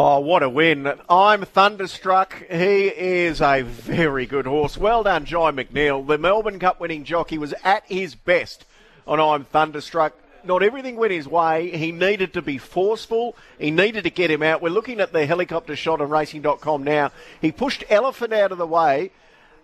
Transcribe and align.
Oh, 0.00 0.20
what 0.20 0.44
a 0.44 0.48
win. 0.48 0.92
I'm 1.10 1.44
thunderstruck. 1.44 2.44
He 2.48 2.86
is 2.86 3.42
a 3.42 3.62
very 3.62 4.26
good 4.26 4.46
horse. 4.46 4.78
Well 4.78 5.02
done, 5.02 5.24
Jye 5.24 5.50
McNeil. 5.50 6.06
The 6.06 6.18
Melbourne 6.18 6.60
Cup 6.60 6.78
winning 6.78 7.02
jockey 7.02 7.36
was 7.36 7.52
at 7.64 7.82
his 7.84 8.14
best 8.14 8.64
on 9.08 9.18
I'm 9.18 9.42
thunderstruck. 9.42 10.12
Not 10.44 10.62
everything 10.62 10.94
went 10.94 11.10
his 11.10 11.26
way. 11.26 11.76
He 11.76 11.90
needed 11.90 12.34
to 12.34 12.42
be 12.42 12.58
forceful. 12.58 13.34
He 13.58 13.72
needed 13.72 14.04
to 14.04 14.10
get 14.10 14.30
him 14.30 14.40
out. 14.40 14.62
We're 14.62 14.68
looking 14.68 15.00
at 15.00 15.12
the 15.12 15.26
helicopter 15.26 15.74
shot 15.74 16.00
on 16.00 16.10
racing.com 16.10 16.84
now. 16.84 17.10
He 17.40 17.50
pushed 17.50 17.82
Elephant 17.88 18.32
out 18.32 18.52
of 18.52 18.58
the 18.58 18.68
way, 18.68 19.10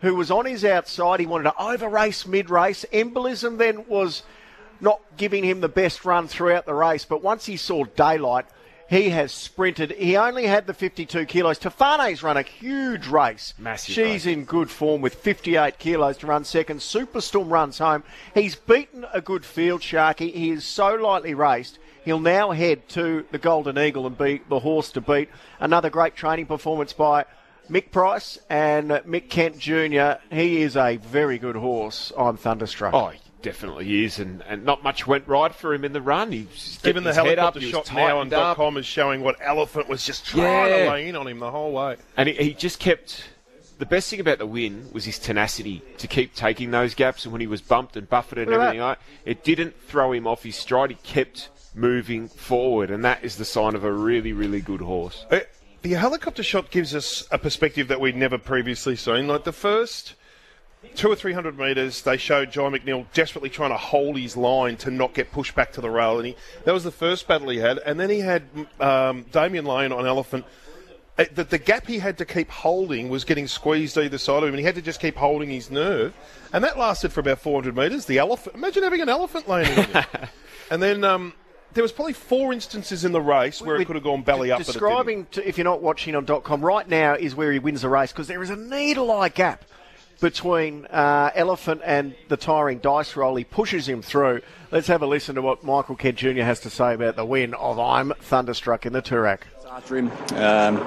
who 0.01 0.17
was 0.17 0.33
on 0.33 0.47
his 0.47 0.65
outside. 0.65 1.21
He 1.21 1.27
wanted 1.27 1.45
to 1.45 1.63
over 1.63 1.89
race 1.89 2.27
mid 2.27 2.51
race. 2.51 2.85
Embolism 2.93 3.59
then 3.59 3.87
was 3.87 4.25
not 4.81 5.01
giving 5.17 5.45
him 5.45 5.61
the 5.61 5.69
best 5.69 6.05
run 6.05 6.27
throughout 6.27 6.67
the 6.67 6.75
race, 6.75 7.05
but 7.05 7.23
once 7.23 7.47
he 7.47 7.57
saw 7.57 7.85
daylight, 7.85 8.47
he 8.89 9.11
has 9.11 9.33
sprinted. 9.33 9.93
He 9.93 10.17
only 10.17 10.47
had 10.47 10.67
the 10.67 10.75
52 10.75 11.27
kilos. 11.27 11.59
Tofane's 11.59 12.23
run 12.23 12.37
a 12.37 12.43
huge 12.43 13.07
race. 13.07 13.55
Massive 13.59 13.95
She's 13.95 14.27
race. 14.27 14.27
in 14.27 14.45
good 14.45 14.71
form 14.71 15.01
with 15.01 15.15
58 15.15 15.79
kilos 15.79 16.19
to 16.19 16.27
run 16.27 16.45
second. 16.45 16.81
Superstorm 16.81 17.51
runs 17.51 17.79
home. 17.79 18.05
He's 18.35 18.57
beaten 18.57 19.07
a 19.13 19.21
good 19.21 19.45
field, 19.45 19.81
Sharky. 19.81 20.33
He 20.33 20.51
is 20.51 20.65
so 20.65 20.95
lightly 20.95 21.35
raced. 21.35 21.79
He'll 22.05 22.21
now 22.21 22.51
head 22.51 22.87
to 22.91 23.25
the 23.33 23.39
Golden 23.39 23.79
Eagle 23.79 24.07
and 24.07 24.17
be 24.19 24.43
the 24.49 24.61
horse 24.61 24.93
to 24.93 25.01
beat. 25.01 25.31
Another 25.59 25.89
great 25.89 26.15
training 26.15 26.47
performance 26.47 26.93
by 26.93 27.25
Mick 27.71 27.91
Price 27.91 28.39
and 28.51 28.91
Mick 28.91 29.31
Kent 29.31 29.59
Jr. 29.59 30.23
He 30.31 30.61
is 30.61 30.77
a 30.77 30.99
very 30.99 31.39
good 31.39 31.57
horse. 31.57 32.13
I'm 32.17 32.37
thunderstruck. 32.37 32.93
Oh, 32.93 33.13
definitely 33.45 34.05
is, 34.05 34.19
and, 34.19 34.43
and 34.49 34.65
not 34.65 34.83
much 34.83 35.07
went 35.07 35.29
right 35.29 35.55
for 35.55 35.73
him 35.73 35.85
in 35.85 35.93
the 35.93 36.03
run. 36.03 36.33
He 36.33 36.49
was 36.51 36.81
Given 36.83 37.05
the 37.05 37.11
getting 37.13 37.25
his 37.25 37.31
head 37.31 37.39
up, 37.39 37.55
helicopter 37.55 37.61
he 37.61 37.71
shot 37.71 37.95
now 37.95 38.19
on 38.19 38.31
tightened 38.31 38.33
up. 38.35 38.57
.com 38.57 38.77
is 38.77 38.87
showing 38.87 39.23
what 39.23 39.37
Elephant 39.41 39.89
was 39.89 40.05
just 40.05 40.27
trying 40.27 40.43
Yeah. 40.71 40.85
to 40.87 40.91
lay 40.91 41.09
in 41.09 41.15
on 41.15 41.29
him 41.29 41.39
the 41.39 41.51
whole 41.53 41.71
way. 41.73 41.97
And 42.17 42.29
he, 42.29 42.35
he 42.35 42.55
just 42.55 42.81
kept. 42.81 43.29
The 43.79 43.87
best 43.87 44.09
thing 44.09 44.21
about 44.21 44.39
the 44.39 44.47
win 44.47 44.89
was 44.93 45.05
his 45.05 45.19
tenacity 45.19 45.83
to 45.99 46.07
keep 46.07 46.35
taking 46.35 46.71
those 46.71 46.95
gaps, 46.95 47.25
and 47.25 47.33
when 47.33 47.41
he 47.41 47.47
was 47.47 47.61
bumped 47.61 47.97
and 47.97 48.09
buffeted 48.09 48.47
and 48.49 48.55
everything, 48.55 48.81
like, 48.81 48.99
it 49.25 49.43
didn't 49.45 49.75
throw 49.89 50.13
him 50.13 50.27
off 50.29 50.45
his 50.45 50.55
stride. 50.57 50.91
He 50.91 50.97
kept 51.03 51.49
moving 51.75 52.29
forward, 52.29 52.91
and 52.91 53.05
that 53.05 53.25
is 53.25 53.37
the 53.37 53.45
sign 53.45 53.75
of 53.75 53.83
a 53.83 53.93
really, 53.93 54.33
really 54.33 54.61
good 54.61 54.81
horse. 54.81 55.27
Uh, 55.31 55.41
the 55.83 55.91
helicopter 55.95 56.45
shot 56.45 56.71
gives 56.71 56.95
us 56.95 57.25
a 57.33 57.37
perspective 57.37 57.89
that 57.89 58.01
we'd 58.01 58.17
never 58.17 58.39
previously 58.39 58.95
seen. 58.97 59.27
Like 59.27 59.43
the 59.43 59.53
first 59.53 60.15
two 60.95 61.09
or 61.09 61.17
three 61.17 61.33
hundred 61.33 61.59
metres, 61.59 62.03
they 62.03 62.17
showed 62.17 62.51
John 62.53 62.73
McNeil 62.73 63.07
desperately 63.13 63.51
trying 63.51 63.71
to 63.71 63.77
hold 63.77 64.17
his 64.19 64.37
line 64.37 64.77
to 64.79 64.91
not 64.91 65.15
get 65.15 65.33
pushed 65.33 65.55
back 65.55 65.73
to 65.73 65.81
the 65.81 65.91
rail, 65.91 66.19
and 66.19 66.27
he, 66.29 66.37
that 66.65 66.73
was 66.73 66.85
the 66.85 66.91
first 66.91 67.27
battle 67.27 67.49
he 67.49 67.59
had. 67.59 67.79
And 67.79 67.99
then 67.99 68.11
he 68.11 68.21
had 68.21 68.43
um, 68.81 69.25
Damian 69.33 69.65
Lane 69.65 69.93
on 69.93 70.07
Elephant. 70.07 70.45
Uh, 71.19 71.25
The, 71.35 71.45
the 71.45 71.59
gap 71.59 71.87
he 71.87 71.99
had 72.01 72.19
to 72.19 72.25
keep 72.25 72.51
holding 72.51 73.09
was 73.09 73.25
getting 73.25 73.47
squeezed 73.47 73.97
either 73.97 74.19
side 74.19 74.39
of 74.43 74.45
him, 74.45 74.55
and 74.55 74.59
he 74.59 74.65
had 74.65 74.75
to 74.75 74.83
just 74.83 75.01
keep 75.01 75.17
holding 75.17 75.49
his 75.51 75.71
nerve. 75.71 76.13
And 76.53 76.63
that 76.65 76.79
lasted 76.79 77.13
for 77.13 77.21
about 77.21 77.39
400 77.41 77.77
metres. 77.77 78.07
The 78.07 78.19
elephant, 78.19 78.57
imagine 78.57 78.83
having 78.83 79.01
an 79.01 79.09
elephant 79.09 79.49
landing 79.49 79.79
on 79.97 80.03
you. 80.13 80.19
and 80.71 80.83
then 80.83 81.05
um, 81.05 81.33
there 81.73 81.83
was 81.83 81.93
probably 81.93 82.15
four 82.15 82.53
instances 82.53 83.05
in 83.05 83.13
the 83.13 83.21
race 83.21 83.61
where 83.63 83.77
it 83.77 83.85
could 83.87 83.97
have 83.97 84.05
gone 84.05 84.23
belly 84.23 84.51
up. 84.51 84.59
but 84.59 84.69
it 84.69 84.73
didn't. 84.73 84.81
Describing, 84.83 85.27
to, 85.33 85.49
if 85.49 85.57
you're 85.59 85.65
not 85.65 85.83
watching 85.83 86.15
on 86.17 86.27
.com 86.43 86.65
right 86.65 86.89
now, 86.89 87.15
is 87.15 87.35
where 87.37 87.53
he 87.53 87.59
wins 87.61 87.83
the 87.83 87.89
race 87.89 88.11
because 88.13 88.27
there 88.29 88.43
is 88.43 88.51
a 88.51 88.57
needle-eye 88.57 89.29
gap 89.31 89.65
between 90.25 90.87
uh, 90.87 91.31
Elephant 91.35 91.83
and 91.85 92.15
the 92.29 92.37
tiring 92.39 92.79
dice 92.79 93.15
roll. 93.15 93.37
He 93.37 93.45
pushes 93.45 93.87
him 93.87 94.01
through. 94.01 94.41
Let's 94.71 94.87
have 94.87 95.03
a 95.03 95.07
listen 95.07 95.35
to 95.35 95.43
what 95.43 95.63
Michael 95.63 95.97
Kent 95.97 96.17
Jr. 96.17 96.41
has 96.41 96.61
to 96.61 96.71
say 96.71 96.95
about 96.95 97.17
the 97.17 97.27
win 97.27 97.53
of 97.53 97.79
I'm 97.79 98.11
Thunderstruck 98.21 98.87
in 98.87 98.95
the 98.95 99.03
Toorak. 99.03 99.41
after 99.71 99.99
him. 99.99 100.11
Um, 100.31 100.79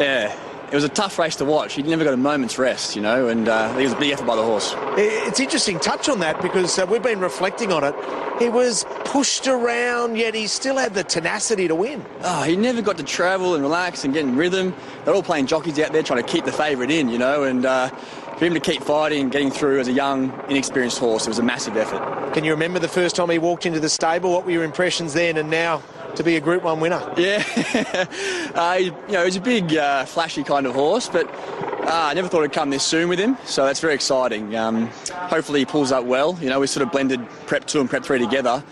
yeah, 0.00 0.34
it 0.70 0.74
was 0.74 0.84
a 0.84 0.88
tough 0.88 1.18
race 1.18 1.36
to 1.36 1.44
watch. 1.44 1.74
He 1.74 1.82
never 1.82 2.02
got 2.02 2.14
a 2.14 2.16
moment's 2.16 2.58
rest, 2.58 2.96
you 2.96 3.02
know, 3.02 3.28
and 3.28 3.46
uh, 3.46 3.74
I 3.76 3.78
it 3.78 3.84
was 3.84 3.92
a 3.92 3.98
big 3.98 4.10
effort 4.10 4.26
by 4.26 4.36
the 4.36 4.42
horse. 4.42 4.74
It's 4.96 5.38
interesting 5.38 5.78
touch 5.78 6.08
on 6.08 6.20
that 6.20 6.40
because 6.40 6.78
uh, 6.78 6.86
we've 6.86 7.02
been 7.02 7.20
reflecting 7.20 7.72
on 7.72 7.84
it. 7.84 7.94
He 8.38 8.48
was 8.48 8.86
pushed 9.04 9.46
around, 9.48 10.16
yet 10.16 10.34
he 10.34 10.46
still 10.46 10.78
had 10.78 10.94
the 10.94 11.04
tenacity 11.04 11.68
to 11.68 11.74
win. 11.74 12.02
Oh, 12.22 12.42
he 12.44 12.56
never 12.56 12.80
got 12.80 12.96
to 12.96 13.04
travel 13.04 13.54
and 13.54 13.62
relax 13.62 14.06
and 14.06 14.14
get 14.14 14.24
in 14.24 14.34
rhythm. 14.34 14.74
They're 15.04 15.14
all 15.14 15.22
playing 15.22 15.46
jockeys 15.46 15.78
out 15.78 15.92
there 15.92 16.02
trying 16.02 16.22
to 16.22 16.28
keep 16.28 16.46
the 16.46 16.52
favourite 16.52 16.90
in, 16.90 17.10
you 17.10 17.18
know, 17.18 17.44
and 17.44 17.66
uh, 17.66 17.90
for 18.42 18.46
him 18.46 18.54
to 18.54 18.58
keep 18.60 18.82
fighting 18.82 19.20
and 19.20 19.30
getting 19.30 19.52
through 19.52 19.78
as 19.78 19.86
a 19.86 19.92
young, 19.92 20.32
inexperienced 20.48 20.98
horse, 20.98 21.26
it 21.26 21.28
was 21.28 21.38
a 21.38 21.44
massive 21.44 21.76
effort. 21.76 22.34
Can 22.34 22.42
you 22.42 22.50
remember 22.50 22.80
the 22.80 22.88
first 22.88 23.14
time 23.14 23.30
he 23.30 23.38
walked 23.38 23.66
into 23.66 23.78
the 23.78 23.88
stable? 23.88 24.32
What 24.32 24.44
were 24.44 24.50
your 24.50 24.64
impressions 24.64 25.14
then 25.14 25.36
and 25.36 25.48
now 25.48 25.80
to 26.16 26.24
be 26.24 26.34
a 26.34 26.40
Group 26.40 26.64
1 26.64 26.80
winner? 26.80 27.00
Yeah, 27.16 27.44
uh, 28.56 28.78
he- 28.78 28.86
you 28.86 29.12
know, 29.12 29.24
he's 29.24 29.36
a 29.36 29.40
big, 29.40 29.76
uh, 29.76 30.06
flashy 30.06 30.42
kind 30.42 30.66
of 30.66 30.74
horse, 30.74 31.08
but 31.08 31.32
uh, 31.32 31.86
I 31.92 32.14
never 32.14 32.26
thought 32.26 32.40
it'd 32.40 32.50
come 32.52 32.70
this 32.70 32.82
soon 32.82 33.08
with 33.08 33.20
him, 33.20 33.36
so 33.44 33.64
that's 33.64 33.78
very 33.78 33.94
exciting. 33.94 34.56
Um, 34.56 34.88
hopefully 35.12 35.60
he 35.60 35.64
pulls 35.64 35.92
up 35.92 36.04
well. 36.04 36.36
You 36.40 36.48
know, 36.48 36.58
we 36.58 36.66
sort 36.66 36.84
of 36.84 36.90
blended 36.90 37.24
prep 37.46 37.66
two 37.66 37.80
and 37.80 37.88
prep 37.88 38.02
three 38.02 38.18
together. 38.18 38.64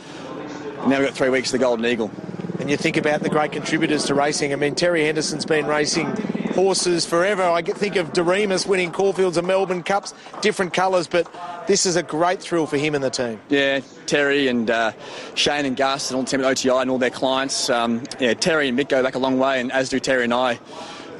Now 0.89 0.99
we've 0.99 1.07
got 1.07 1.15
three 1.15 1.29
weeks 1.29 1.51
of 1.51 1.61
the 1.61 1.65
Golden 1.65 1.87
Eagle. 1.87 2.11
And 2.59 2.69
you 2.69 2.77
think 2.77 2.97
about 2.97 3.23
the 3.23 3.29
great 3.31 3.53
contributors 3.53 4.07
to 4.07 4.17
racing. 4.17 4.53
I 4.53 4.57
mean, 4.57 4.75
Terry 4.75 5.05
Henderson's 5.05 5.47
been 5.47 5.69
racing 5.69 6.09
horses 6.55 7.07
forever. 7.07 7.43
I 7.43 7.63
think 7.63 7.97
of 7.97 8.13
Doriemus 8.13 8.67
winning 8.67 8.93
Caulfields 8.93 9.37
and 9.37 9.47
Melbourne 9.47 9.83
Cups, 9.83 10.15
different 10.41 10.75
colours, 10.75 11.07
but 11.07 11.33
this 11.67 11.87
is 11.87 11.97
a 11.97 12.03
great 12.03 12.41
thrill 12.41 12.67
for 12.67 12.77
him 12.77 12.95
and 12.95 13.03
the 13.03 13.11
team. 13.11 13.41
Yeah, 13.49 13.81
Terry 14.07 14.49
and 14.49 14.71
uh, 14.71 14.93
Shane 15.35 15.67
and 15.67 15.77
Gus 15.77 16.11
and 16.11 16.17
all 16.17 16.23
the 16.23 16.31
team 16.31 16.41
at 16.41 16.47
OTI 16.47 16.71
and 16.71 16.91
all 16.91 16.99
their 16.99 17.11
clients. 17.11 17.71
Um, 17.71 18.03
yeah, 18.19 18.35
Terry 18.35 18.69
and 18.69 18.79
Mick 18.79 18.89
go 18.89 19.03
back 19.03 19.15
a 19.15 19.19
long 19.19 19.39
way, 19.39 19.61
and 19.61 19.71
as 19.73 19.89
do 19.89 20.01
Terry 20.01 20.25
and 20.25 20.35
I. 20.35 20.59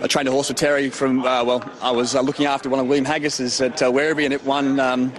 I 0.03 0.07
trained 0.07 0.29
a 0.29 0.33
horse 0.33 0.49
with 0.49 0.57
Terry 0.57 0.89
from, 0.89 1.21
uh, 1.27 1.45
well, 1.45 1.71
I 1.83 1.91
was 1.91 2.15
uh, 2.15 2.23
looking 2.23 2.47
after 2.47 2.71
one 2.71 2.81
of 2.81 2.87
William 2.87 3.05
Haggas's 3.05 3.61
at 3.61 3.83
uh, 3.83 3.91
Werribee, 3.91 4.25
and 4.25 4.33
it 4.33 4.43
won, 4.45 4.81
um, 4.81 5.13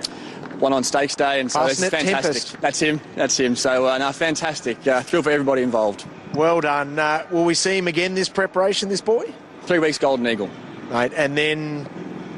won 0.60 0.74
on 0.74 0.84
Stakes 0.84 1.16
Day, 1.16 1.40
and 1.40 1.52
so 1.52 1.68
fantastic. 1.68 2.06
Tempest. 2.06 2.62
That's 2.62 2.80
him, 2.80 3.00
that's 3.16 3.40
him. 3.40 3.56
So, 3.56 3.88
uh, 3.88 4.00
no, 4.00 4.12
fantastic. 4.12 4.88
Uh, 4.88 5.04
thrill 5.04 5.22
for 5.22 5.30
everybody 5.30 5.62
involved. 5.62 6.06
Well 6.34 6.62
done. 6.62 6.98
Uh, 6.98 7.28
will 7.30 7.46
we 7.46 7.54
see 7.54 7.78
him 7.78 7.88
again 7.88 8.16
this 8.16 8.28
preparation, 8.30 8.90
this 8.90 9.02
boy? 9.02 9.32
Three 9.64 9.80
weeks 9.80 9.98
Golden 9.98 10.28
Eagle. 10.28 10.50
Mate, 10.92 11.14
and 11.16 11.38
then 11.38 11.88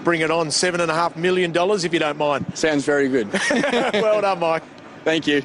bring 0.03 0.21
it 0.21 0.29
on 0.29 0.47
$7.5 0.47 1.15
million 1.15 1.53
if 1.55 1.93
you 1.93 1.99
don't 1.99 2.17
mind. 2.17 2.45
Sounds 2.55 2.85
very 2.85 3.07
good. 3.09 3.31
well 3.51 4.21
done, 4.21 4.39
Mike. 4.39 4.63
Thank 5.03 5.27
you. 5.27 5.43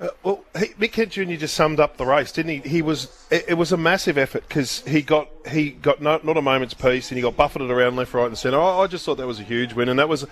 Uh, 0.00 0.08
well, 0.22 0.44
he, 0.56 0.66
Mick 0.74 0.92
Kent 0.92 1.10
Jr. 1.10 1.24
just 1.34 1.54
summed 1.54 1.80
up 1.80 1.96
the 1.96 2.06
race, 2.06 2.30
didn't 2.30 2.62
he? 2.62 2.68
He 2.68 2.82
was 2.82 3.26
it, 3.32 3.46
it 3.48 3.54
was 3.54 3.72
a 3.72 3.76
massive 3.76 4.16
effort 4.16 4.46
because 4.46 4.80
he 4.86 5.02
got 5.02 5.28
he 5.48 5.70
got 5.70 6.00
no, 6.00 6.20
not 6.22 6.36
a 6.36 6.42
moment's 6.42 6.74
peace, 6.74 7.10
and 7.10 7.16
he 7.18 7.22
got 7.22 7.36
buffeted 7.36 7.68
around 7.68 7.96
left, 7.96 8.14
right, 8.14 8.26
and 8.26 8.38
centre. 8.38 8.60
I, 8.60 8.82
I 8.82 8.86
just 8.86 9.04
thought 9.04 9.16
that 9.16 9.26
was 9.26 9.40
a 9.40 9.44
huge 9.44 9.72
win, 9.72 9.88
and 9.88 9.98
that 9.98 10.08
was 10.08 10.24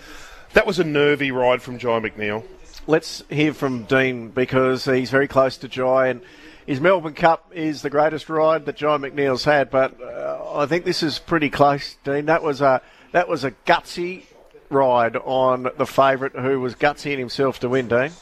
that 0.53 0.67
was 0.69 0.79
a 0.79 0.85
nervy 0.85 1.33
ride 1.33 1.63
from 1.63 1.79
Jye 1.79 1.99
McNeil. 1.99 2.45
Let's 2.89 3.25
hear 3.29 3.53
from 3.53 3.83
Deane 3.83 4.29
because 4.29 4.85
he's 4.85 5.11
very 5.11 5.27
close 5.27 5.57
to 5.59 5.69
Jye 5.69 6.07
and 6.07 6.21
his 6.67 6.81
Melbourne 6.81 7.15
Cup 7.15 7.51
is 7.53 7.83
the 7.83 7.91
greatest 7.91 8.29
ride 8.29 8.67
that 8.67 8.77
Jye 8.77 8.99
McNeil's 8.99 9.45
had, 9.45 9.71
but 9.71 10.01
uh, 10.01 10.53
I 10.55 10.67
think 10.67 10.85
this 10.85 11.03
is 11.03 11.19
pretty 11.19 11.51
close, 11.51 11.97
Deane. 12.05 12.27
That 12.27 12.45
was 12.45 12.61
a 12.61 12.83
that 13.11 13.29
was 13.29 13.43
a 13.43 13.51
gutsy 13.51 14.25
ride 14.69 15.17
on 15.17 15.69
the 15.77 15.87
favourite 15.87 16.37
who 16.37 16.61
was 16.61 16.77
gutsy 16.77 17.13
in 17.13 17.19
himself 17.19 17.59
to 17.61 17.69
win, 17.69 17.89
Deane. 17.89 18.13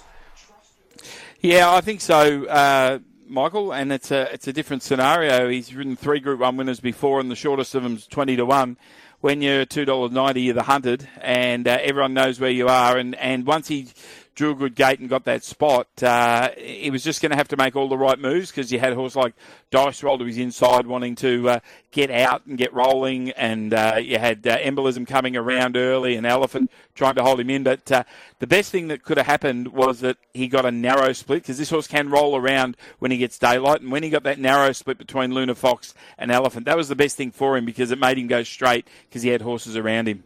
Yeah, 1.41 1.71
I 1.71 1.83
think 1.83 2.01
so, 2.01 2.47
uh, 2.47 3.01
Michael. 3.27 3.73
And 3.73 3.93
it's 3.93 4.11
a 4.11 4.33
it's 4.33 4.49
a 4.49 4.53
different 4.53 4.83
scenario. 4.83 5.51
He's 5.51 5.75
ridden 5.75 5.97
three 5.97 6.21
Group 6.21 6.41
One 6.41 6.57
winners 6.57 6.81
before, 6.81 7.21
and 7.21 7.31
the 7.31 7.37
shortest 7.37 7.75
of 7.75 7.83
them's 7.83 8.07
twenty 8.07 8.37
to 8.37 8.47
one. 8.47 8.79
When 9.21 9.41
you're 9.41 9.65
two 9.65 9.87
dollars 9.87 10.13
ninety, 10.13 10.43
you're 10.43 10.55
the 10.55 10.65
hunted, 10.65 11.09
and 11.21 11.67
uh, 11.67 11.79
everyone 11.81 12.13
knows 12.13 12.41
where 12.41 12.51
you 12.51 12.69
are. 12.69 12.99
And 12.99 13.15
and 13.15 13.47
once 13.47 13.69
he 13.69 13.89
drew 14.35 14.51
a 14.51 14.55
good 14.55 14.75
gate 14.75 14.99
and 14.99 15.09
got 15.09 15.25
that 15.25 15.45
spot, 15.45 15.87
uh, 16.03 16.51
he 16.57 16.91
was 16.91 17.05
just 17.05 17.23
going 17.23 17.31
to 17.31 17.37
have 17.37 17.49
to 17.49 17.57
make 17.57 17.77
all 17.77 17.89
the 17.89 17.97
right 17.97 18.19
moves 18.19 18.51
because 18.51 18.73
you 18.73 18.81
had 18.81 18.93
a 18.93 18.97
horse 18.97 19.15
like 19.15 19.35
Dice 19.71 20.03
Roll 20.03 20.19
to 20.19 20.25
his 20.25 20.39
inside 20.39 20.87
wanting 20.87 21.15
to 21.17 21.49
uh, 21.49 21.61
get 21.93 22.11
out 22.11 22.45
and 22.47 22.59
get 22.59 22.73
rolling, 22.75 23.31
and 23.31 23.73
uh, 23.73 23.97
you 24.01 24.19
had 24.19 24.47
uh, 24.47 24.59
Embolism 24.59 25.07
coming 25.07 25.37
around 25.37 25.77
early 25.77 26.17
and 26.17 26.27
Elephant 26.27 26.71
trying 26.95 27.15
to 27.15 27.23
hold 27.23 27.41
him 27.41 27.51
in. 27.51 27.63
But 27.63 27.91
uh, 27.91 28.05
the 28.41 28.47
best 28.47 28.73
thing 28.73 28.89
that 28.89 29.05
could 29.05 29.17
have 29.17 29.27
happened 29.27 29.69
was 29.69 30.01
that 30.01 30.17
he 30.33 30.49
got 30.49 30.67
a 30.67 30.73
narrow 30.73 31.13
split 31.13 31.43
because 31.43 31.59
this 31.59 31.71
horse 31.71 31.87
can 31.87 32.11
roll 32.11 32.37
around 32.37 32.77
when 32.99 33.11
he 33.11 33.19
gets 33.19 33.39
daylight, 33.39 33.81
and 33.81 33.93
when 33.93 34.03
he 34.03 34.11
got 34.11 34.25
that 34.25 34.39
narrow 34.39 34.73
split 34.73 34.99
between 34.99 35.33
Luna 35.33 35.55
Fox 35.55 35.95
and 36.19 36.31
Elephant, 36.31 36.67
that 36.67 36.77
was 36.77 36.89
the 36.89 36.97
best 36.97 37.17
thing 37.17 37.31
for 37.31 37.57
him 37.57 37.65
because 37.65 37.91
it 37.91 37.99
made 37.99 38.19
him 38.19 38.27
go 38.27 38.43
straight 38.43 38.87
because 39.09 39.23
he 39.23 39.29
had 39.31 39.43
horses 39.43 39.77
around 39.77 40.09
him. 40.09 40.25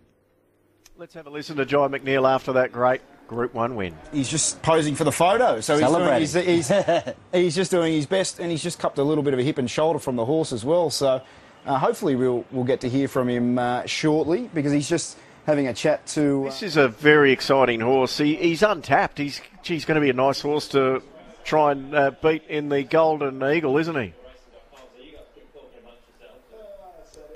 Let's 0.96 1.14
have 1.14 1.26
a 1.26 1.30
listen 1.30 1.56
to 1.58 1.64
Jye 1.64 1.86
McNeil 1.88 2.28
after 2.28 2.54
that 2.54 2.72
great 2.72 3.00
Group 3.28 3.54
One 3.54 3.76
win. 3.76 3.94
He's 4.12 4.28
just 4.28 4.60
posing 4.62 4.94
for 4.96 5.04
the 5.04 5.12
photo, 5.12 5.60
so 5.60 5.76
he's, 5.78 5.86
doing, 5.86 6.20
he's, 6.20 6.32
he's, 6.68 6.72
he's 7.32 7.54
just 7.54 7.70
doing 7.70 7.92
his 7.92 8.06
best, 8.06 8.40
and 8.40 8.50
he's 8.50 8.62
just 8.62 8.78
cupped 8.78 8.98
a 8.98 9.04
little 9.04 9.22
bit 9.22 9.34
of 9.34 9.38
a 9.38 9.42
hip 9.42 9.58
and 9.58 9.70
shoulder 9.70 9.98
from 9.98 10.16
the 10.16 10.24
horse 10.24 10.52
as 10.52 10.64
well. 10.64 10.90
So 10.90 11.22
uh, 11.66 11.78
hopefully 11.78 12.16
we'll 12.16 12.44
we'll 12.50 12.64
get 12.64 12.80
to 12.80 12.88
hear 12.88 13.06
from 13.06 13.28
him 13.28 13.58
uh, 13.58 13.84
shortly 13.86 14.50
because 14.52 14.72
he's 14.72 14.88
just 14.88 15.16
having 15.46 15.68
a 15.68 15.74
chat 15.74 16.06
to. 16.08 16.42
Uh, 16.42 16.44
This 16.46 16.62
is 16.62 16.76
a 16.76 16.88
very 16.88 17.30
exciting 17.32 17.80
horse. 17.80 18.18
He, 18.18 18.34
he's 18.36 18.62
untapped. 18.62 19.18
He's 19.18 19.40
he's 19.62 19.84
going 19.84 19.96
to 19.96 20.00
be 20.00 20.10
a 20.10 20.14
nice 20.14 20.40
horse 20.40 20.68
to 20.68 21.02
try 21.44 21.72
and 21.72 21.94
uh, 21.94 22.10
beat 22.22 22.42
in 22.48 22.68
the 22.70 22.82
Golden 22.82 23.42
Eagle, 23.42 23.76
isn't 23.78 23.96
he? 23.96 24.12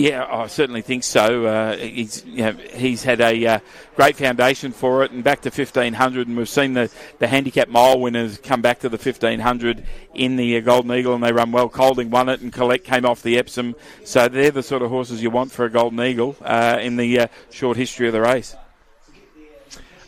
Yeah, 0.02 0.26
I 0.28 0.48
certainly 0.48 0.82
think 0.82 1.04
so. 1.04 1.46
Uh, 1.46 1.76
he's 1.76 2.24
you 2.26 2.38
know, 2.38 2.52
he's 2.74 3.04
had 3.04 3.20
a 3.20 3.46
uh, 3.46 3.58
great 3.94 4.16
foundation 4.16 4.72
for 4.72 5.04
it, 5.04 5.12
and 5.12 5.22
back 5.22 5.42
to 5.42 5.50
fifteen 5.52 5.92
hundred, 5.92 6.26
and 6.26 6.36
we've 6.36 6.48
seen 6.48 6.72
the, 6.72 6.90
the 7.20 7.28
handicap 7.28 7.68
mile 7.68 8.00
winners 8.00 8.36
come 8.38 8.60
back 8.62 8.80
to 8.80 8.88
the 8.88 8.98
fifteen 8.98 9.38
hundred 9.38 9.86
in 10.12 10.34
the 10.34 10.56
uh, 10.56 10.60
Golden 10.60 10.90
Eagle, 10.90 11.14
and 11.14 11.22
they 11.22 11.30
run 11.30 11.52
well. 11.52 11.68
Kolding 11.68 12.10
won 12.10 12.28
it, 12.28 12.40
and 12.40 12.52
Collect 12.52 12.84
came 12.84 13.06
off 13.06 13.22
the 13.22 13.38
Epsom, 13.38 13.76
so 14.04 14.26
they're 14.26 14.50
the 14.50 14.64
sort 14.64 14.82
of 14.82 14.90
horses 14.90 15.22
you 15.22 15.30
want 15.30 15.52
for 15.52 15.66
a 15.66 15.70
Golden 15.70 16.00
Eagle 16.00 16.34
uh, 16.42 16.80
in 16.82 16.96
the 16.96 17.20
uh, 17.20 17.26
short 17.52 17.76
history 17.76 18.08
of 18.08 18.12
the 18.12 18.20
race. 18.20 18.56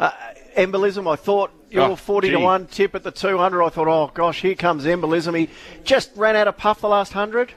Uh, 0.00 0.10
embolism, 0.56 1.08
I 1.08 1.14
thought 1.14 1.52
your 1.70 1.90
Oh, 1.90 1.96
40 1.96 2.30
to 2.30 2.40
1 2.40 2.66
tip 2.66 2.96
at 2.96 3.04
the 3.04 3.12
200. 3.12 3.62
I 3.62 3.68
thought, 3.68 3.86
oh 3.86 4.10
gosh, 4.12 4.40
here 4.40 4.56
comes 4.56 4.86
embolism. 4.86 5.38
He 5.38 5.50
just 5.84 6.10
ran 6.16 6.34
out 6.34 6.48
of 6.48 6.56
puff 6.56 6.80
the 6.80 6.88
last 6.88 7.14
100. 7.14 7.52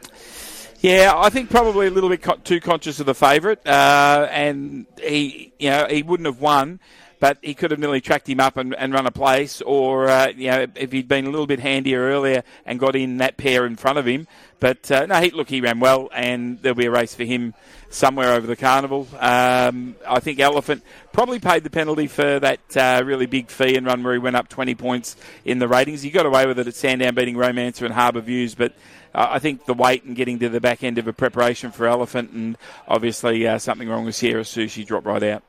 Yeah, 0.79 1.13
I 1.15 1.29
think 1.29 1.49
probably 1.49 1.87
a 1.87 1.89
little 1.89 2.09
bit 2.09 2.21
co- 2.21 2.35
too 2.43 2.59
conscious 2.59 2.99
of 2.99 3.07
the 3.07 3.15
favourite, 3.15 3.65
uh, 3.65 4.27
and 4.29 4.85
he, 5.01 5.51
you 5.57 5.71
know, 5.71 5.87
he 5.89 6.03
wouldn't 6.03 6.27
have 6.27 6.39
won, 6.39 6.79
but 7.19 7.37
he 7.41 7.53
could 7.53 7.71
have 7.71 7.79
nearly 7.79 8.01
tracked 8.01 8.29
him 8.29 8.39
up 8.39 8.57
and, 8.57 8.75
and 8.75 8.93
run 8.93 9.05
a 9.07 9.11
place, 9.11 9.61
or 9.61 10.07
uh, 10.07 10.27
you 10.29 10.51
know, 10.51 10.67
if 10.75 10.91
he'd 10.91 11.07
been 11.07 11.25
a 11.25 11.29
little 11.29 11.47
bit 11.47 11.59
handier 11.59 12.01
earlier 12.01 12.43
and 12.65 12.79
got 12.79 12.95
in 12.95 13.17
that 13.17 13.37
pair 13.37 13.65
in 13.65 13.75
front 13.75 13.97
of 13.97 14.05
him. 14.05 14.27
But 14.59 14.89
uh, 14.91 15.05
no, 15.05 15.19
he 15.21 15.31
look, 15.31 15.49
he 15.49 15.61
ran 15.61 15.79
well, 15.79 16.09
and 16.13 16.61
there'll 16.61 16.75
be 16.75 16.85
a 16.85 16.91
race 16.91 17.13
for 17.13 17.23
him 17.23 17.53
somewhere 17.89 18.33
over 18.33 18.47
the 18.47 18.55
carnival. 18.55 19.07
Um, 19.19 19.95
I 20.07 20.19
think 20.19 20.39
Elephant 20.39 20.83
probably 21.13 21.39
paid 21.39 21.63
the 21.63 21.69
penalty 21.69 22.07
for 22.07 22.39
that 22.39 22.77
uh, 22.77 23.03
really 23.05 23.25
big 23.25 23.49
fee 23.49 23.75
and 23.75 23.85
run 23.85 24.03
where 24.03 24.13
he 24.13 24.19
went 24.19 24.35
up 24.35 24.49
20 24.49 24.75
points 24.75 25.15
in 25.45 25.59
the 25.59 25.67
ratings. 25.67 26.01
He 26.01 26.09
got 26.09 26.25
away 26.25 26.45
with 26.45 26.59
it 26.59 26.67
at 26.67 26.75
Sandown 26.75 27.15
beating 27.15 27.37
Romancer 27.37 27.85
and 27.85 27.93
Harbour 27.93 28.21
Views, 28.21 28.55
but 28.55 28.73
uh, 29.13 29.27
I 29.29 29.39
think 29.39 29.65
the 29.65 29.73
weight 29.73 30.03
and 30.03 30.15
getting 30.15 30.39
to 30.39 30.49
the 30.49 30.61
back 30.61 30.83
end 30.83 30.97
of 30.97 31.07
a 31.07 31.13
preparation 31.13 31.71
for 31.71 31.87
Elephant, 31.87 32.31
and 32.31 32.57
obviously 32.87 33.47
uh, 33.47 33.57
something 33.57 33.87
wrong 33.87 34.05
with 34.05 34.15
Sierra 34.15 34.43
Sushi 34.43 34.85
dropped 34.85 35.05
right 35.05 35.23
out. 35.23 35.43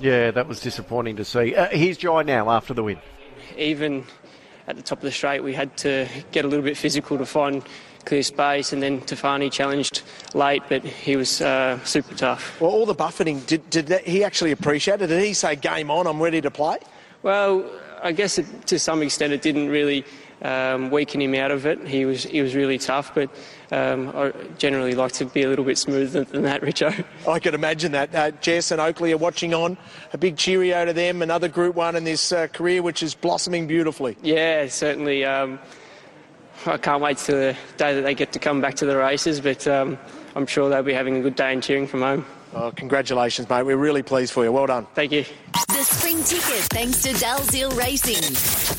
Yeah, 0.00 0.30
that 0.30 0.48
was 0.48 0.60
disappointing 0.60 1.16
to 1.16 1.24
see. 1.24 1.54
Uh, 1.54 1.68
here's 1.68 1.98
Jye 1.98 2.22
now 2.22 2.50
after 2.50 2.74
the 2.74 2.82
win. 2.82 2.98
even 3.56 4.04
at 4.66 4.76
the 4.76 4.82
top 4.82 4.98
of 4.98 5.02
the 5.02 5.10
straight, 5.10 5.42
we 5.42 5.54
had 5.54 5.76
to 5.78 6.08
get 6.30 6.44
a 6.44 6.48
little 6.48 6.64
bit 6.64 6.76
physical 6.76 7.18
to 7.18 7.26
find 7.26 7.62
clear 8.04 8.22
space, 8.22 8.72
and 8.72 8.82
then 8.82 9.00
Tofane 9.02 9.50
challenged 9.50 10.02
late, 10.34 10.62
but 10.68 10.82
he 10.84 11.16
was 11.16 11.40
uh, 11.40 11.82
super 11.84 12.14
tough. 12.14 12.60
Well, 12.60 12.70
all 12.70 12.86
the 12.86 12.94
buffeting, 12.94 13.40
did, 13.40 13.68
did 13.70 13.86
that, 13.88 14.06
he 14.06 14.24
actually 14.24 14.50
appreciate 14.50 15.00
it? 15.02 15.06
Did 15.06 15.22
he 15.22 15.34
say, 15.34 15.56
game 15.56 15.90
on, 15.90 16.06
I'm 16.06 16.20
ready 16.20 16.40
to 16.40 16.50
play? 16.50 16.78
Well, 17.22 17.64
I 18.02 18.12
guess 18.12 18.38
it, 18.38 18.66
to 18.66 18.78
some 18.78 19.02
extent 19.02 19.32
it 19.32 19.42
didn't 19.42 19.68
really 19.68 20.04
um, 20.42 20.90
weaken 20.90 21.22
him 21.22 21.34
out 21.34 21.50
of 21.50 21.66
it. 21.66 21.86
He 21.86 22.04
was 22.04 22.24
he 22.24 22.42
was 22.42 22.54
really 22.54 22.78
tough, 22.78 23.14
but 23.14 23.30
um, 23.70 24.12
I 24.14 24.32
generally 24.58 24.94
like 24.94 25.12
to 25.12 25.24
be 25.24 25.42
a 25.42 25.48
little 25.48 25.64
bit 25.64 25.78
smoother 25.78 26.24
than 26.24 26.42
that, 26.42 26.62
Richo. 26.62 27.04
I 27.28 27.38
could 27.38 27.54
imagine 27.54 27.92
that. 27.92 28.14
Uh, 28.14 28.30
Jess 28.32 28.70
and 28.70 28.80
Oakley 28.80 29.12
are 29.12 29.18
watching 29.18 29.54
on. 29.54 29.76
A 30.12 30.18
big 30.18 30.36
cheerio 30.36 30.84
to 30.84 30.92
them. 30.92 31.22
Another 31.22 31.48
Group 31.48 31.76
1 31.76 31.96
in 31.96 32.04
this 32.04 32.32
uh, 32.32 32.48
career, 32.48 32.82
which 32.82 33.02
is 33.02 33.14
blossoming 33.14 33.66
beautifully. 33.66 34.16
Yeah, 34.22 34.66
certainly. 34.66 35.24
Um, 35.24 35.58
I 36.66 36.76
can't 36.76 37.02
wait 37.02 37.18
to 37.18 37.32
the 37.32 37.56
day 37.76 37.94
that 37.94 38.02
they 38.02 38.14
get 38.14 38.32
to 38.32 38.38
come 38.38 38.60
back 38.60 38.74
to 38.76 38.86
the 38.86 38.96
races, 38.96 39.40
but 39.40 39.66
um, 39.66 39.98
I'm 40.36 40.46
sure 40.46 40.68
they'll 40.68 40.82
be 40.82 40.92
having 40.92 41.16
a 41.16 41.20
good 41.20 41.34
day 41.34 41.52
and 41.52 41.62
cheering 41.62 41.86
from 41.86 42.02
home. 42.02 42.26
Oh, 42.54 42.70
congratulations, 42.70 43.48
mate. 43.48 43.62
We're 43.62 43.76
really 43.76 44.02
pleased 44.02 44.32
for 44.32 44.44
you. 44.44 44.52
Well 44.52 44.66
done. 44.66 44.86
Thank 44.94 45.12
you. 45.12 45.24
Spring 45.82 46.22
ticket 46.22 46.62
thanks 46.70 47.02
to 47.02 47.10
Dalziel 47.10 47.76
Racing. 47.76 48.22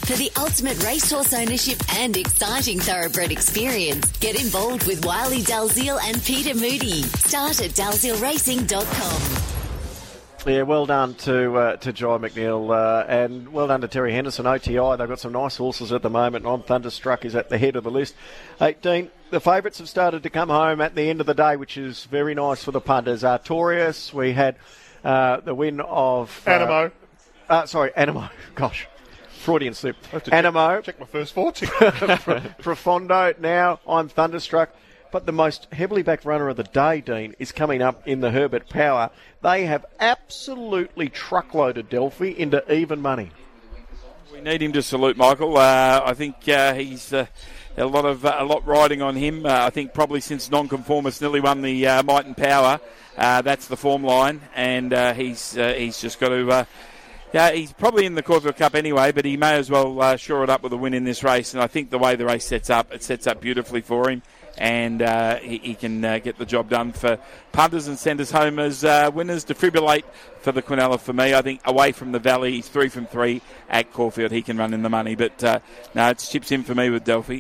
For 0.08 0.16
the 0.18 0.32
ultimate 0.38 0.82
racehorse 0.84 1.34
ownership 1.34 1.78
and 1.96 2.16
exciting 2.16 2.80
thoroughbred 2.80 3.32
experience, 3.32 4.10
get 4.18 4.42
involved 4.42 4.88
with 4.88 5.06
Wiley 5.06 5.42
Dalziel 5.42 6.00
and 6.02 6.24
Peter 6.24 6.54
Moody. 6.56 7.04
Start 7.04 7.62
at 7.62 7.72
dalzielracing.com. 7.72 9.44
Yeah, 10.46 10.64
well 10.64 10.86
done 10.86 11.14
to 11.16 11.56
uh, 11.56 11.76
to 11.78 11.94
Jye 11.94 12.18
McNeil 12.18 12.76
uh, 12.76 13.06
and 13.08 13.54
well 13.54 13.68
done 13.68 13.80
to 13.82 13.88
Terry 13.88 14.12
Henderson, 14.14 14.46
OTI. 14.46 14.98
They've 14.98 15.08
got 15.08 15.20
some 15.20 15.32
nice 15.32 15.56
horses 15.56 15.94
at 15.94 16.02
the 16.02 16.10
moment. 16.10 16.46
I'm 16.46 16.64
Thunderstruck 16.64 17.24
is 17.24 17.34
at 17.34 17.48
the 17.50 17.58
head 17.58 17.78
of 17.78 17.86
the 17.86 17.92
list. 17.92 18.14
Hey, 18.60 18.76
Deane, 18.82 19.10
the 19.30 19.40
favourites 19.40 19.78
have 19.80 19.88
started 19.88 20.24
to 20.24 20.30
come 20.30 20.50
home 20.50 20.82
at 20.82 20.96
the 20.96 21.10
end 21.10 21.22
of 21.22 21.28
the 21.28 21.34
day, 21.34 21.56
which 21.56 21.78
is 21.78 22.04
very 22.06 22.34
nice 22.34 22.62
for 22.64 22.72
the 22.72 22.82
punters. 22.82 23.24
Artorius, 23.24 24.14
we 24.14 24.34
had 24.34 24.58
uh, 25.04 25.40
the 25.42 25.54
win 25.56 25.82
of. 25.82 26.42
Uh, 26.48 26.50
Animo. 26.52 26.92
Uh, 27.50 27.66
sorry, 27.66 27.92
Animo. 27.96 28.30
Gosh. 28.56 28.88
Freudian 29.42 29.74
slip. 29.74 29.98
To 30.12 30.20
check- 30.22 30.34
Animo. 30.34 30.82
Check, 30.82 31.00
my 31.00 31.06
first 31.06 31.34
four 31.34 31.52
ticket. 31.52 31.94
Profondo. 32.60 33.34
Now 33.40 33.80
I'm 33.88 34.08
thunderstruck. 34.08 34.70
But 35.12 35.28
the 35.28 35.32
most 35.32 35.68
heavily 35.72 36.02
backed 36.02 36.26
runner 36.26 36.50
of 36.50 36.58
the 36.58 36.64
day, 36.64 37.00
Deane, 37.02 37.36
is 37.38 37.52
coming 37.52 37.84
up 37.84 38.08
in 38.08 38.22
the 38.22 38.32
Herbert 38.32 38.68
Power. 38.68 39.12
They 39.44 39.66
have 39.66 39.86
absolutely 40.00 41.08
truckloaded 41.10 41.88
Delphi 41.90 42.30
into 42.36 42.64
even 42.74 43.00
money. 43.00 43.30
We 44.34 44.42
need 44.42 44.64
him 44.64 44.74
to 44.74 44.82
salute 44.82 45.16
Michael. 45.16 45.58
Uh, 45.58 46.02
I 46.04 46.16
think 46.16 46.50
uh, 46.50 46.74
he's 46.74 47.14
uh, 47.14 47.28
a 47.78 47.86
lot 47.86 48.04
of 48.04 48.26
uh, 48.26 48.36
a 48.40 48.44
lot 48.44 48.66
riding 48.66 49.00
on 49.00 49.16
him. 49.16 49.46
Uh, 49.46 49.50
I 49.52 49.70
think 49.70 49.94
probably 49.94 50.22
since 50.22 50.50
Nonconformist 50.50 51.22
nearly 51.22 51.40
won 51.40 51.62
the 51.62 51.86
uh, 51.86 52.02
Might 52.02 52.26
and 52.26 52.36
Power, 52.36 52.80
that's 53.16 53.68
the 53.68 53.78
form 53.78 54.04
line, 54.04 54.42
and 54.56 54.92
he's 55.16 55.52
he's 55.54 56.02
just 56.02 56.20
got 56.20 56.30
to. 56.30 56.68
Yeah, 57.32 57.52
he's 57.52 57.74
probably 57.74 58.08
in 58.08 58.16
the 58.16 58.24
Caulfield 58.24 58.56
Cup 58.56 58.74
anyway, 58.74 59.12
but 59.12 59.24
he 59.24 59.38
may 59.38 59.54
as 59.54 59.70
well 59.70 60.18
shore 60.18 60.44
it 60.44 60.50
up 60.50 60.64
with 60.64 60.74
a 60.74 60.78
win 60.78 60.96
in 60.96 61.04
this 61.04 61.24
race. 61.24 61.54
And 61.54 61.62
I 61.62 61.68
think 61.68 61.92
the 61.92 62.00
way 62.00 62.16
the 62.16 62.26
race 62.26 62.46
sets 62.46 62.72
up, 62.72 62.92
it 62.92 63.04
sets 63.04 63.28
up 63.28 63.40
beautifully 63.40 63.82
for 63.82 64.10
him, 64.10 64.24
and 64.58 65.02
uh, 65.02 65.38
he, 65.38 65.58
he 65.58 65.76
can 65.76 66.04
uh, 66.06 66.20
get 66.20 66.38
the 66.38 66.46
job 66.46 66.70
done 66.70 66.92
for 66.92 67.18
punters 67.52 67.88
and 67.88 67.98
send 67.98 68.22
us 68.22 68.32
home 68.32 68.60
as 68.60 68.84
uh, 68.84 69.10
winners. 69.14 69.44
Defibrillate 69.46 70.04
for 70.42 70.52
the 70.52 70.62
Quinella 70.62 71.00
for 71.00 71.14
me. 71.14 71.34
I 71.34 71.42
think 71.42 71.62
away 71.66 71.92
from 71.92 72.12
the 72.12 72.20
Valley, 72.20 72.52
he's 72.52 72.68
three 72.70 72.90
from 72.90 73.06
three 73.08 73.42
at 73.70 73.92
Caulfield. 73.94 74.32
He 74.32 74.42
can 74.42 74.58
run 74.58 74.74
in 74.74 74.84
the 74.84 74.90
money, 74.90 75.16
but 75.16 75.44
uh, 75.44 75.60
no, 75.96 76.10
it's 76.10 76.30
chips 76.30 76.52
in 76.52 76.64
for 76.64 76.76
me 76.76 76.90
with 76.90 77.04
Delphi. 77.04 77.40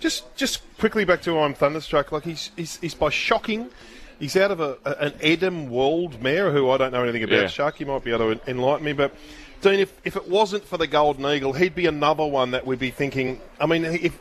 just 0.00 0.34
just 0.36 0.60
quickly 0.78 1.04
back 1.04 1.22
to 1.22 1.38
I'm 1.38 1.54
Thunderstruck. 1.54 2.12
Like 2.12 2.24
he's 2.24 2.50
he's, 2.56 2.76
he's 2.78 2.94
by 2.94 3.10
shocking. 3.10 3.70
He's 4.18 4.36
out 4.36 4.50
of 4.50 4.60
a, 4.60 4.78
a- 4.84 5.04
an 5.06 5.12
Adam 5.22 5.68
World 5.70 6.22
mare 6.22 6.50
who 6.50 6.70
I 6.70 6.78
don't 6.78 6.90
know 6.92 7.02
anything 7.02 7.22
about. 7.22 7.42
Yeah. 7.42 7.46
Shark, 7.48 7.80
you 7.80 7.86
might 7.86 8.02
be 8.02 8.12
able 8.12 8.34
to 8.34 8.50
enlighten 8.50 8.84
me, 8.84 8.92
but. 8.92 9.14
Deane, 9.62 9.80
if, 9.80 9.98
if 10.04 10.16
it 10.16 10.28
wasn't 10.28 10.62
for 10.66 10.76
the 10.76 10.86
Golden 10.86 11.24
Eagle, 11.24 11.54
he'd 11.54 11.74
be 11.74 11.86
another 11.86 12.26
one 12.26 12.50
that 12.50 12.66
we'd 12.66 12.78
be 12.78 12.90
thinking. 12.90 13.40
I 13.58 13.64
mean, 13.64 13.86
if 13.86 14.12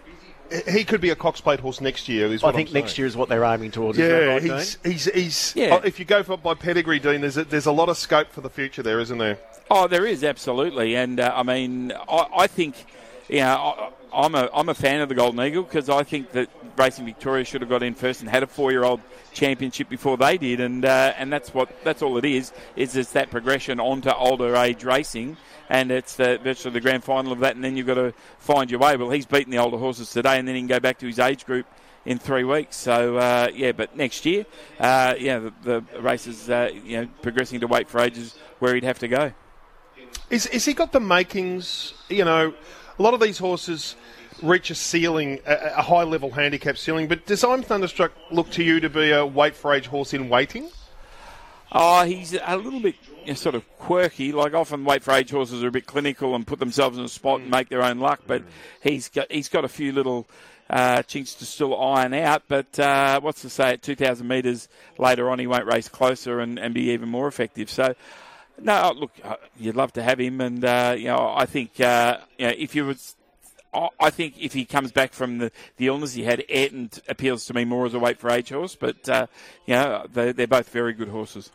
he 0.67 0.83
could 0.83 1.01
be 1.01 1.09
a 1.09 1.15
Cox 1.15 1.41
Plate 1.41 1.59
horse 1.59 1.81
next 1.81 2.07
year. 2.07 2.31
Is 2.31 2.43
I 2.43 2.51
think 2.51 2.69
I'm 2.69 2.73
next 2.73 2.91
saying. 2.91 3.03
year 3.03 3.07
is 3.07 3.17
what 3.17 3.29
they're 3.29 3.43
aiming 3.43 3.71
towards. 3.71 3.97
Yeah, 3.97 4.07
right, 4.07 4.41
he's, 4.41 4.77
he's 4.83 5.05
he's. 5.05 5.53
Yeah. 5.55 5.79
oh, 5.81 5.85
if 5.85 5.99
you 5.99 6.05
go 6.05 6.23
for 6.23 6.37
by 6.37 6.53
pedigree, 6.53 6.99
Deane, 6.99 7.21
there's 7.21 7.37
a, 7.37 7.43
there's 7.43 7.65
a 7.65 7.71
lot 7.71 7.89
of 7.89 7.97
scope 7.97 8.31
for 8.31 8.41
the 8.41 8.49
future 8.49 8.83
there, 8.83 8.99
isn't 8.99 9.17
there? 9.17 9.39
Oh, 9.69 9.87
there 9.87 10.05
is 10.05 10.23
absolutely, 10.23 10.95
and 10.95 11.19
uh, 11.19 11.33
I 11.35 11.43
mean, 11.43 11.91
I, 11.91 12.27
I 12.37 12.47
think, 12.47 12.75
you 13.27 13.39
know, 13.39 13.55
I, 13.55 13.89
I'm 14.15 14.33
a 14.33 14.49
I'm 14.53 14.69
a 14.69 14.73
fan 14.73 15.01
of 15.01 15.09
the 15.09 15.15
Golden 15.15 15.41
Eagle 15.41 15.63
because 15.63 15.89
I 15.89 16.03
think 16.03 16.31
that 16.31 16.49
Racing 16.77 17.05
Victoria 17.05 17.43
should 17.43 17.61
have 17.61 17.69
got 17.69 17.83
in 17.83 17.93
first 17.93 18.21
and 18.21 18.29
had 18.29 18.43
a 18.43 18.47
four-year-old 18.47 19.01
championship 19.33 19.89
before 19.89 20.17
they 20.17 20.37
did, 20.37 20.59
and 20.59 20.85
uh, 20.85 21.13
and 21.17 21.31
that's 21.31 21.53
what 21.53 21.69
that's 21.83 22.01
all 22.01 22.17
it 22.17 22.25
is. 22.25 22.51
Is 22.75 22.95
it's 22.95 23.11
that 23.11 23.29
progression 23.29 23.79
onto 23.79 24.09
older 24.09 24.55
age 24.55 24.83
racing, 24.83 25.37
and 25.69 25.91
it's 25.91 26.15
the, 26.15 26.39
virtually 26.41 26.73
the 26.73 26.81
grand 26.81 27.03
final 27.03 27.31
of 27.31 27.39
that, 27.39 27.55
and 27.55 27.63
then 27.63 27.75
you've 27.75 27.87
got 27.87 27.95
to 27.95 28.13
find 28.39 28.71
your 28.71 28.79
way. 28.79 28.95
Well, 28.95 29.09
he's 29.09 29.25
beaten 29.25 29.51
the 29.51 29.57
older 29.57 29.77
horses 29.77 30.09
today, 30.09 30.39
and 30.39 30.47
then 30.47 30.55
he 30.55 30.61
can 30.61 30.67
go 30.67 30.79
back 30.79 30.99
to 30.99 31.07
his 31.07 31.19
age 31.19 31.45
group 31.45 31.65
in 32.05 32.19
three 32.19 32.43
weeks. 32.43 32.77
So 32.77 33.17
uh, 33.17 33.49
yeah, 33.53 33.73
but 33.73 33.95
next 33.95 34.25
year, 34.25 34.45
uh, 34.79 35.15
yeah, 35.19 35.39
the, 35.39 35.53
the 35.91 36.01
race 36.01 36.27
is 36.27 36.49
uh, 36.49 36.71
you 36.85 37.01
know 37.01 37.07
progressing 37.21 37.59
to 37.59 37.67
weight 37.67 37.89
for 37.89 37.99
ages 37.99 38.35
where 38.59 38.73
he'd 38.75 38.83
have 38.83 38.99
to 38.99 39.07
go. 39.07 39.33
Is 40.29 40.45
is 40.47 40.65
he 40.65 40.73
got 40.73 40.91
the 40.91 40.99
makings? 40.99 41.93
You 42.09 42.25
know, 42.25 42.53
a 42.97 43.01
lot 43.01 43.13
of 43.13 43.19
these 43.19 43.37
horses 43.37 43.95
reach 44.41 44.69
a 44.69 44.75
ceiling, 44.75 45.39
a, 45.45 45.73
a 45.77 45.81
high 45.81 46.03
level 46.03 46.31
handicap 46.31 46.77
ceiling. 46.77 47.07
But 47.07 47.25
does 47.25 47.43
I'm 47.43 47.63
Thunderstruck 47.63 48.11
look 48.31 48.49
to 48.51 48.63
you 48.63 48.79
to 48.79 48.89
be 48.89 49.11
a 49.11 49.25
weight 49.25 49.55
for 49.55 49.73
age 49.73 49.87
horse 49.87 50.13
in 50.13 50.29
waiting? 50.29 50.69
Oh, 51.71 52.05
he's 52.05 52.33
a 52.33 52.57
little 52.57 52.79
bit 52.79 52.95
you 53.21 53.27
know, 53.27 53.33
sort 53.33 53.55
of 53.55 53.67
quirky. 53.77 54.31
Like 54.31 54.53
often, 54.53 54.85
weight 54.85 55.03
for 55.03 55.13
age 55.13 55.31
horses 55.31 55.63
are 55.63 55.67
a 55.67 55.71
bit 55.71 55.85
clinical 55.85 56.35
and 56.35 56.45
put 56.45 56.59
themselves 56.59 56.97
in 56.97 57.03
a 57.03 57.09
spot 57.09 57.41
and 57.41 57.49
make 57.49 57.69
their 57.69 57.83
own 57.83 57.99
luck. 57.99 58.21
But 58.25 58.43
he's 58.81 59.09
got 59.09 59.31
he's 59.31 59.49
got 59.49 59.65
a 59.65 59.69
few 59.69 59.91
little 59.91 60.27
uh, 60.69 61.01
chinks 61.03 61.33
to 61.35 61.45
still 61.45 61.79
iron 61.79 62.13
out. 62.13 62.43
But 62.47 62.79
uh, 62.79 63.19
what's 63.19 63.41
to 63.41 63.49
say 63.49 63.71
at 63.71 63.81
2,000 63.81 64.27
metres 64.27 64.69
later 64.97 65.29
on, 65.29 65.39
he 65.39 65.47
won't 65.47 65.65
race 65.65 65.89
closer 65.89 66.39
and, 66.39 66.57
and 66.57 66.73
be 66.73 66.91
even 66.91 67.09
more 67.09 67.27
effective. 67.27 67.69
So. 67.69 67.95
No, 68.61 68.93
look, 68.95 69.11
uh, 69.23 69.35
you'd 69.57 69.75
love 69.75 69.93
to 69.93 70.03
have 70.03 70.19
him, 70.19 70.39
and 70.41 70.63
uh, 70.63 70.95
you 70.97 71.05
know, 71.07 71.33
I 71.35 71.45
think 71.45 71.79
uh, 71.79 72.19
you 72.37 72.47
know, 72.47 72.53
if 72.57 72.73
you 72.75 72.85
was 72.85 73.15
I- 73.99 74.09
think 74.09 74.35
if 74.39 74.53
he 74.53 74.65
comes 74.65 74.91
back 74.91 75.13
from 75.13 75.39
the, 75.39 75.51
the 75.77 75.87
illness 75.87 76.13
he 76.13 76.23
had, 76.23 76.43
Ayrton 76.49 76.89
appeals 77.09 77.45
to 77.45 77.53
me 77.53 77.65
more 77.65 77.85
as 77.85 77.93
a 77.93 77.99
weight 77.99 78.19
for 78.19 78.29
age 78.31 78.49
horse. 78.49 78.75
But 78.75 79.07
uh, 79.09 79.27
you 79.65 79.75
know, 79.75 80.05
they, 80.11 80.31
they're 80.31 80.47
both 80.47 80.69
very 80.69 80.93
good 80.93 81.09
horses. 81.09 81.51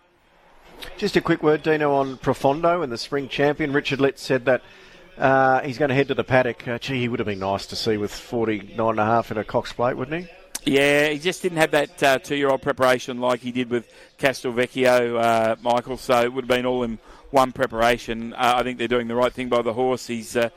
Just 0.97 1.17
a 1.17 1.21
quick 1.21 1.43
word, 1.43 1.63
Dino, 1.63 1.93
on 1.95 2.17
Profondo 2.17 2.83
and 2.83 2.91
the 2.93 2.99
spring 2.99 3.29
champion. 3.29 3.73
Richard 3.73 4.01
Litz 4.01 4.23
said 4.23 4.47
that 4.47 4.63
uh, 5.19 5.61
he's 5.61 5.79
going 5.79 5.91
to 5.91 5.95
head 5.95 6.09
to 6.09 6.15
the 6.15 6.25
paddock. 6.25 6.67
Uh, 6.67 6.79
gee, 6.79 7.01
he 7.01 7.09
would 7.09 7.19
have 7.21 7.27
been 7.27 7.39
nice 7.39 7.67
to 7.67 7.77
see 7.77 7.97
with 7.97 8.13
49 8.13 8.79
and 8.79 9.01
a 9.01 9.05
half 9.05 9.31
in 9.31 9.37
a 9.37 9.45
Cox 9.45 9.73
plate, 9.73 9.97
wouldn't 9.97 10.23
he? 10.25 10.33
Yeah, 10.65 11.09
he 11.09 11.19
just 11.19 11.41
didn't 11.41 11.57
have 11.59 11.71
that 11.71 12.03
uh, 12.03 12.19
two-year-old 12.19 12.61
preparation 12.61 13.19
like 13.19 13.41
he 13.41 13.51
did 13.51 13.71
with 13.71 13.91
Castelvecchio, 14.19 15.19
uh, 15.19 15.57
Michael. 15.63 15.97
So 15.97 16.21
it 16.21 16.33
would 16.33 16.45
have 16.45 16.49
been 16.49 16.67
all 16.67 16.83
in 16.83 16.99
one 17.31 17.53
preparation. 17.53 18.35
Uh, 18.35 18.55
I 18.57 18.63
think 18.63 18.79
they're 18.79 18.87
doing 18.87 19.09
the 19.09 19.15
right 19.15 19.33
thing 19.33 19.49
by 19.49 19.63
the 19.63 19.73
horse. 19.73 20.07
He's 20.07 20.37
uh, 20.37 20.51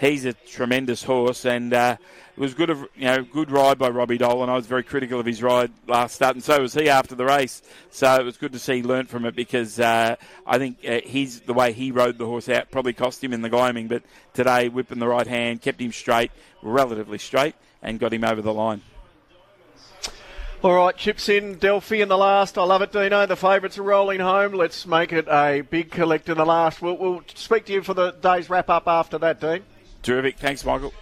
he's 0.00 0.24
a 0.24 0.32
tremendous 0.32 1.04
horse, 1.04 1.44
and 1.44 1.72
uh, 1.72 1.96
it 2.36 2.40
was 2.40 2.52
good, 2.52 2.68
of, 2.68 2.80
you 2.96 3.04
know, 3.04 3.22
good 3.22 3.48
ride 3.52 3.78
by 3.78 3.90
Robbie 3.90 4.18
Dolan. 4.18 4.50
I 4.50 4.56
was 4.56 4.66
very 4.66 4.82
critical 4.82 5.20
of 5.20 5.26
his 5.26 5.40
ride 5.40 5.70
last 5.86 6.16
start, 6.16 6.34
and 6.34 6.42
so 6.42 6.60
was 6.60 6.74
he 6.74 6.88
after 6.88 7.14
the 7.14 7.24
race. 7.24 7.62
So 7.90 8.12
it 8.16 8.24
was 8.24 8.36
good 8.36 8.52
to 8.54 8.58
see 8.58 8.78
he 8.78 8.82
learnt 8.82 9.08
from 9.08 9.24
it 9.24 9.36
because 9.36 9.78
uh, 9.78 10.16
I 10.44 10.58
think 10.58 10.80
he's 10.80 11.40
the 11.42 11.54
way 11.54 11.72
he 11.72 11.92
rode 11.92 12.18
the 12.18 12.26
horse 12.26 12.48
out 12.48 12.72
probably 12.72 12.92
cost 12.92 13.22
him 13.22 13.32
in 13.32 13.42
the 13.42 13.50
gloaming, 13.50 13.86
but 13.86 14.02
today 14.32 14.68
whipping 14.68 14.98
the 14.98 15.06
right 15.06 15.28
hand 15.28 15.62
kept 15.62 15.80
him 15.80 15.92
straight, 15.92 16.32
relatively 16.60 17.18
straight, 17.18 17.54
and 17.82 18.00
got 18.00 18.12
him 18.12 18.24
over 18.24 18.42
the 18.42 18.52
line. 18.52 18.82
All 20.64 20.72
right, 20.72 20.96
chips 20.96 21.28
in 21.28 21.58
Delphi 21.58 21.96
in 21.96 22.08
the 22.08 22.16
last. 22.16 22.56
I 22.56 22.64
love 22.64 22.80
it, 22.80 22.90
Dino. 22.90 23.26
The 23.26 23.36
favourites 23.36 23.76
are 23.76 23.82
rolling 23.82 24.20
home. 24.20 24.54
Let's 24.54 24.86
make 24.86 25.12
it 25.12 25.28
a 25.28 25.60
big 25.60 25.90
collect 25.90 26.30
in 26.30 26.38
the 26.38 26.46
last. 26.46 26.80
We'll, 26.80 26.96
we'll 26.96 27.20
speak 27.34 27.66
to 27.66 27.74
you 27.74 27.82
for 27.82 27.92
the 27.92 28.12
day's 28.12 28.48
wrap 28.48 28.70
up 28.70 28.88
after 28.88 29.18
that, 29.18 29.42
Deane. 29.42 29.62
Terrific. 30.02 30.38
Thanks, 30.38 30.64
Michael. 30.64 30.94